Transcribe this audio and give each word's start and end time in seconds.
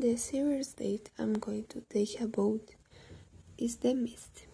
The 0.00 0.16
serious 0.16 0.72
date 0.72 1.10
I'm 1.18 1.34
going 1.34 1.64
to 1.64 1.82
take 1.82 2.18
about 2.22 2.62
is 3.58 3.76
the 3.76 3.94
mist. 3.94 4.46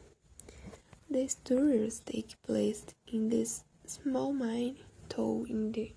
The 1.08 1.28
stories 1.28 2.00
take 2.00 2.34
place 2.42 2.84
in 3.06 3.28
this 3.28 3.62
small 3.86 4.32
mine 4.32 4.78
town 5.08 5.46
in 5.48 5.70
the 5.70 5.92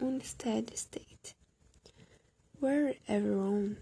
unsteady 0.00 0.74
state, 0.74 1.34
where 2.58 2.94
everyone 3.06 3.76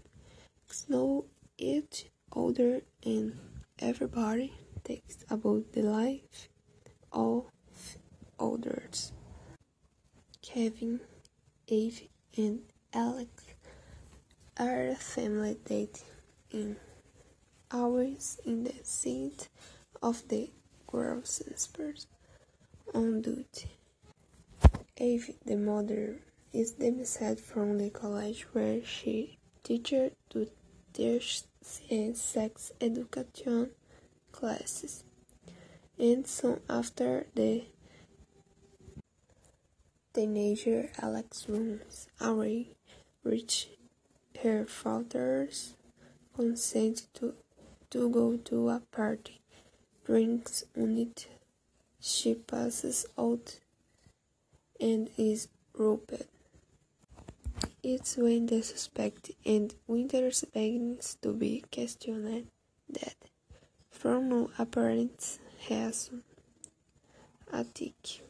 knows 0.87 1.23
each 1.57 2.11
other 2.31 2.83
and 3.03 3.39
everybody 3.79 4.53
takes 4.83 5.25
about 5.31 5.71
the 5.71 5.81
life 5.81 6.47
of 7.11 7.45
others. 8.39 9.13
Kevin, 10.43 10.99
Eve, 11.65 12.07
and 12.37 12.61
Alex 12.93 13.56
a 14.59 14.95
family 14.95 15.57
that 15.65 16.01
in 16.51 16.77
always 17.71 18.39
in 18.45 18.63
the 18.63 18.73
seat 18.83 19.49
of 20.01 20.27
the 20.29 20.49
groundskeeper 20.87 22.05
on 22.93 23.21
duty. 23.21 23.69
Eve, 24.97 25.35
the 25.45 25.55
mother, 25.55 26.19
is 26.53 26.71
dismissed 26.71 27.39
from 27.41 27.77
the 27.77 27.89
college 27.89 28.47
where 28.53 28.83
she 28.83 29.37
teaches 29.63 30.11
to 30.29 30.47
teach 30.93 31.43
sex 32.13 32.71
education 32.81 33.69
classes, 34.31 35.03
and 35.99 36.25
soon 36.25 36.59
after 36.69 37.27
the 37.35 37.65
teenager 40.13 40.89
Alex 40.99 41.45
runs 41.47 42.07
away, 42.19 42.69
reach 43.23 43.67
her 44.43 44.65
father's 44.65 45.75
consent 46.35 47.07
to, 47.15 47.33
to 47.89 48.09
go 48.09 48.37
to 48.37 48.69
a 48.69 48.81
party. 48.91 49.41
Drinks 50.05 50.63
on 50.77 50.97
it. 50.97 51.27
She 51.99 52.35
passes 52.35 53.05
out 53.17 53.59
and 54.79 55.09
is 55.17 55.47
robbed. 55.73 56.25
It's 57.83 58.17
when 58.17 58.45
the 58.45 58.61
suspect 58.61 59.31
and 59.45 59.73
Winters 59.87 60.45
begins 60.53 61.17
to 61.21 61.33
be 61.33 61.63
questioned 61.71 62.47
that, 62.89 63.15
from 63.89 64.29
no 64.29 64.51
apparent 64.57 65.39
reason, 65.69 66.23
Attic 67.51 68.21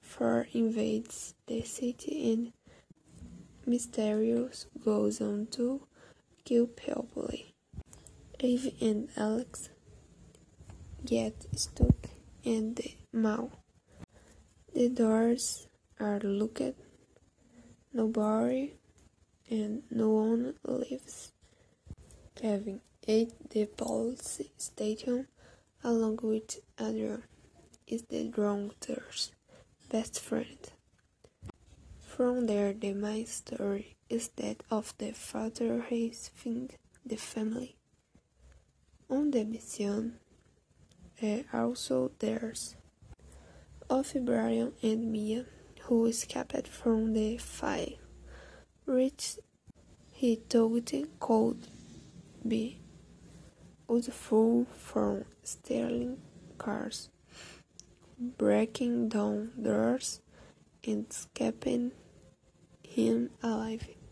for 0.00 0.46
invades 0.52 1.34
the 1.46 1.62
city 1.62 2.32
and 2.32 2.52
Mysterious 3.66 4.66
goes 4.84 5.20
on 5.20 5.46
to 5.52 5.86
kill 6.44 6.66
people. 6.66 7.30
Eve 8.40 8.74
and 8.80 9.08
Alex 9.16 9.70
get 11.04 11.46
stuck 11.58 12.10
in 12.42 12.74
the 12.74 12.94
mall. 13.12 13.50
The 14.74 14.88
doors 14.90 15.66
are 15.98 16.20
locked, 16.22 16.76
nobody 17.92 18.74
and 19.48 19.82
no 19.90 20.10
one 20.10 20.54
leaves. 20.66 21.32
Kevin 22.34 22.80
at 23.06 23.28
the 23.50 23.66
police 23.66 24.40
station 24.58 25.28
along 25.82 26.18
with 26.22 26.60
Adrian 26.80 27.22
is 27.86 28.02
the 28.04 28.24
drunkard's 28.28 29.32
best 29.90 30.20
friend. 30.20 30.73
From 32.16 32.46
there, 32.46 32.72
the 32.72 32.92
main 32.92 33.26
story 33.26 33.96
is 34.08 34.28
that 34.36 34.62
of 34.70 34.94
the 34.98 35.10
father 35.10 35.82
found 35.82 36.70
the 37.04 37.16
family. 37.16 37.74
On 39.10 39.32
the 39.32 39.42
mission, 39.42 40.20
uh, 41.20 41.38
also 41.52 42.12
there's 42.20 42.76
of 43.90 44.14
Brian 44.24 44.74
and 44.80 45.10
Mia, 45.10 45.46
who 45.86 46.06
escaped 46.06 46.68
from 46.68 47.14
the 47.14 47.36
fire, 47.38 47.98
which 48.86 49.38
he 50.12 50.36
thought 50.36 50.92
could 51.18 51.66
be 52.46 52.80
useful 53.90 54.68
from 54.76 55.24
stealing 55.42 56.18
cars, 56.58 57.08
breaking 58.16 59.08
down 59.08 59.50
doors, 59.60 60.20
and 60.86 61.06
escaping 61.10 61.90
him 62.94 63.30
alive. 63.42 64.03